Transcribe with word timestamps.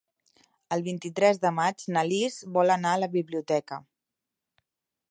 El 0.77 0.83
vint-i-tres 0.87 1.41
de 1.43 1.51
maig 1.59 1.85
na 1.97 2.05
Lis 2.09 2.39
vol 2.57 2.77
anar 2.79 2.95
a 2.97 3.03
la 3.05 3.13
biblioteca. 3.19 3.83